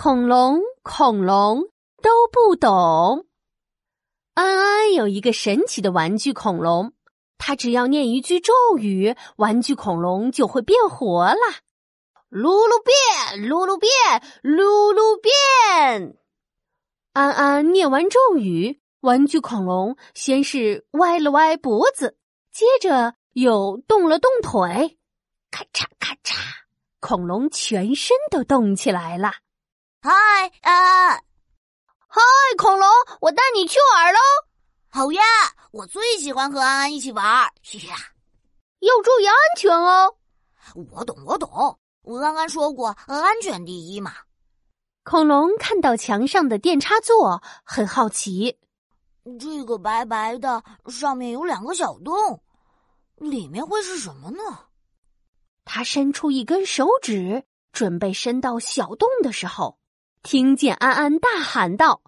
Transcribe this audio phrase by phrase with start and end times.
[0.00, 1.64] 恐龙，恐龙
[2.00, 3.26] 都不懂。
[4.34, 6.92] 安安有一个神奇的玩具恐龙，
[7.36, 11.40] 他只要念一句咒语，玩具恐龙就会变活了。
[12.30, 13.90] 噜噜变，噜噜变，
[14.44, 16.16] 噜噜变。
[17.12, 22.16] 安安念完咒语，玩具恐龙先是歪了歪脖子，
[22.52, 24.96] 接着又动了动腿，
[25.50, 26.36] 咔嚓咔嚓，
[27.00, 29.32] 恐龙全身都动起来了。
[30.00, 30.12] 嗨，
[30.62, 31.24] 安！
[32.06, 32.20] 嗨，
[32.56, 32.88] 恐龙，
[33.20, 34.18] 我带你去玩喽！
[34.90, 35.22] 好呀，
[35.72, 37.52] 我最喜欢和安安一起玩。
[37.62, 40.14] 嘻嘻，要注意安全哦。
[40.92, 41.80] 我懂，我懂。
[42.02, 44.14] 我刚刚说过，安全第一嘛。
[45.02, 48.56] 恐龙看到墙上的电插座，很好奇。
[49.40, 52.40] 这个白白的，上面有两个小洞，
[53.16, 54.60] 里面会是什么呢？
[55.64, 59.76] 他伸出一根手指，准备伸到小洞的时候。
[60.22, 62.02] 听见安安大喊道：“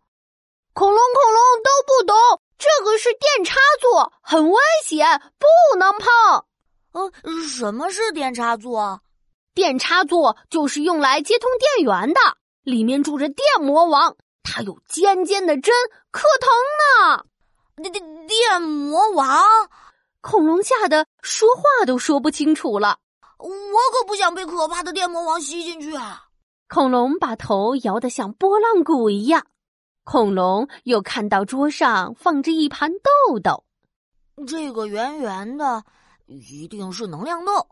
[0.74, 6.44] 恐龙，恐龙都不懂，这个是电插座，很危险，不能碰。
[6.92, 7.10] ”“呃，
[7.48, 9.00] 什么是电插座？
[9.54, 12.20] 电插座就是用来接通电源的，
[12.62, 15.74] 里面住着电魔王，它有尖尖的针，
[16.10, 16.48] 可疼
[17.06, 17.24] 呢。
[17.82, 19.42] ”“电电电魔王！”
[20.20, 22.98] 恐龙吓得说话都说不清楚了。
[23.38, 26.24] “我可不想被可怕的电魔王吸进去啊！”
[26.72, 29.44] 恐龙把头摇得像拨浪鼓一样。
[30.04, 33.64] 恐龙又看到桌上放着一盘豆豆，
[34.46, 35.82] 这个圆圆的
[36.26, 37.66] 一定是能量豆，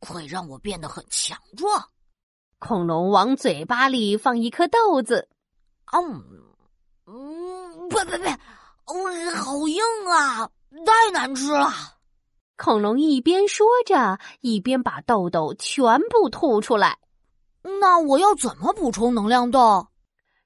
[0.00, 1.90] 会让我变得很强壮。
[2.58, 5.28] 恐龙往嘴巴里放一颗豆子，
[5.92, 6.24] 嗯
[7.06, 8.94] 嗯，呸呸呸，哦，
[9.36, 10.50] 好硬啊，
[10.84, 11.70] 太难吃了。
[12.56, 16.98] 恐龙一边说着，一边把豆豆全部吐出来。
[17.62, 19.88] 那我要怎么补充能量豆？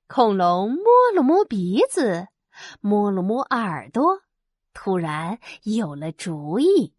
[0.06, 0.84] 恐龙摸
[1.14, 2.28] 了摸鼻子，
[2.80, 4.20] 摸了摸耳朵，
[4.72, 6.94] 突然有了主意。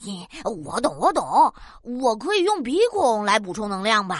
[0.00, 1.54] 咦，我懂，我懂，
[2.00, 4.18] 我可以用鼻孔来补充能量吧？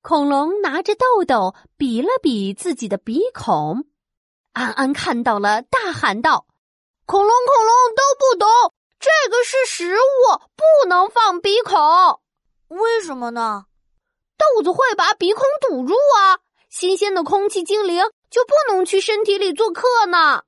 [0.00, 3.84] 恐龙拿着豆豆比了比自己的鼻孔，
[4.52, 6.46] 安安看到了，大喊道
[7.06, 8.48] ：“恐龙，恐龙都不懂，
[9.00, 11.76] 这个是食物，不能放鼻孔。
[12.68, 13.66] 为什么呢？”
[14.56, 16.38] 豆子会把鼻孔堵住啊！
[16.68, 20.42] 新鲜的空气精灵就不能去身体里做客呢。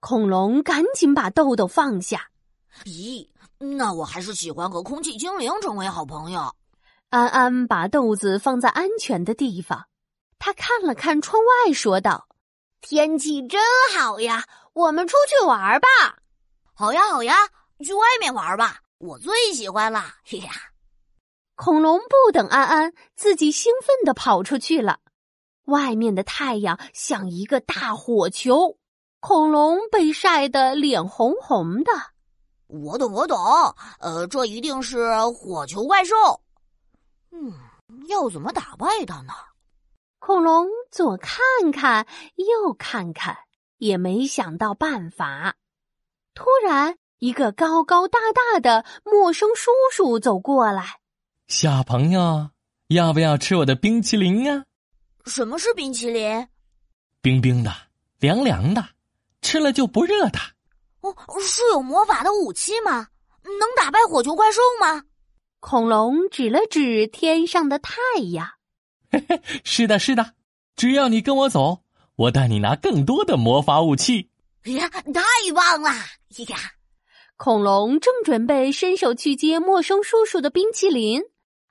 [0.00, 2.28] 恐龙赶紧把豆豆放下。
[2.84, 3.26] 咦，
[3.58, 6.54] 那我还是喜欢和空气精灵成为好朋友。
[7.08, 9.86] 安安把豆子放在安全的地方，
[10.38, 12.28] 他看了看窗外，说道
[12.82, 13.60] ：“天气真
[13.96, 15.88] 好呀，我们出去玩吧。
[16.74, 17.34] ”“好呀，好呀，
[17.82, 20.50] 去外面玩吧，我最喜欢了。”嘿呀。
[21.56, 24.98] 恐龙不等安安，自己兴奋的跑出去了。
[25.66, 28.76] 外面的太阳像一个大火球，
[29.20, 31.92] 恐龙被晒得脸红红的。
[32.66, 33.38] 我懂，我懂，
[34.00, 36.14] 呃，这一定是火球怪兽。
[37.30, 37.52] 嗯，
[38.08, 39.32] 要怎么打败它呢？
[40.18, 41.38] 恐龙左看
[41.72, 43.36] 看，右看看，
[43.78, 45.54] 也没想到办法。
[46.34, 50.98] 突然，一个高高大大的陌生叔叔走过来。
[51.48, 52.50] 小朋友，
[52.88, 54.64] 要不要吃我的冰淇淋啊？
[55.26, 56.48] 什么是冰淇淋？
[57.20, 57.70] 冰冰的，
[58.18, 58.82] 凉凉的，
[59.42, 60.38] 吃了就不热的。
[61.02, 63.08] 哦，是有魔法的武器吗？
[63.42, 65.02] 能打败火球怪兽吗？
[65.60, 67.92] 恐龙指了指天上的太
[68.32, 68.48] 阳。
[69.10, 70.32] 嘿嘿，是的，是的，
[70.76, 71.84] 只要你跟我走，
[72.16, 74.30] 我带你拿更多的魔法武器。
[74.64, 75.02] 呀，太
[75.54, 75.90] 棒了！
[76.48, 76.56] 呀，
[77.36, 81.22] 恐龙正准备伸手去接陌生叔叔的冰淇淋。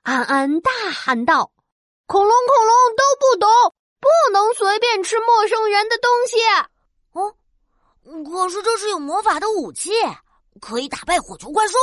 [0.04, 1.50] 安安大喊道
[2.06, 3.48] ：“恐龙，恐龙都不懂，
[4.00, 6.36] 不能随便吃陌生人的东西。”
[7.14, 7.34] 哦，
[8.30, 9.92] 可是这是有魔法的武器，
[10.60, 11.78] 可以打败火球怪兽。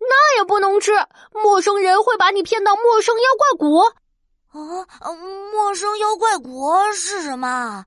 [0.00, 0.92] 那也不能吃，
[1.30, 3.84] 陌生人会把你骗到陌生妖怪国。
[4.48, 5.14] 啊，
[5.52, 7.84] 陌生妖怪国是什么？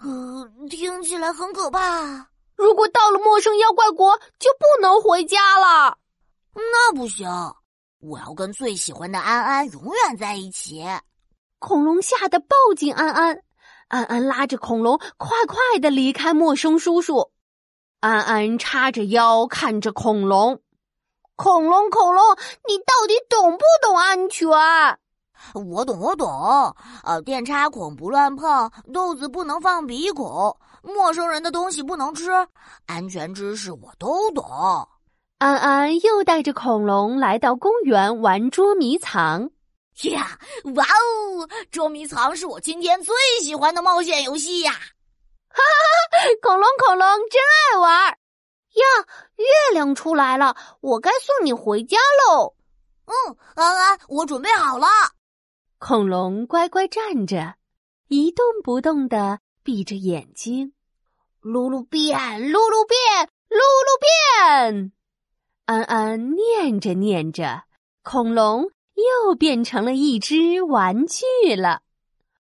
[0.00, 2.28] 呃，听起来很可怕。
[2.56, 5.96] 如果到了陌生妖怪国，就不能回家了。
[6.52, 7.26] 那不行。
[8.06, 10.84] 我要跟最喜欢的安安永远在一起。
[11.58, 13.42] 恐龙吓得抱紧安安，
[13.88, 17.30] 安安拉着恐龙快快的离开陌生叔叔。
[18.00, 20.60] 安安叉着腰看着恐龙，
[21.34, 22.22] 恐龙恐龙，
[22.68, 24.46] 你到底懂不懂安全？
[25.54, 26.28] 我懂，我懂。
[27.04, 32.30] 呃，电插孔不乱碰，豆子不能放鼻孔，陌生人的东西不能吃，
[32.84, 34.44] 安全知识我都懂。
[35.38, 39.50] 安安又带着恐龙来到公园玩捉迷藏。
[40.02, 40.38] 呀，
[40.74, 41.48] 哇哦！
[41.70, 44.72] 捉迷藏是我今天最喜欢的冒险游戏呀！
[44.72, 47.40] 哈哈，恐龙恐龙真
[47.72, 48.82] 爱玩呀！
[49.36, 52.54] 月亮出来了，我该送你回家喽。
[53.06, 54.86] 嗯，安安，我准备好了。
[55.78, 57.54] 恐龙乖乖站着，
[58.08, 60.72] 一动不动的闭着眼睛。
[61.42, 64.92] 噜噜变，噜噜变，噜噜变。
[65.66, 67.62] 安安念着念着，
[68.02, 68.64] 恐龙
[68.94, 71.80] 又变成了一只玩具了。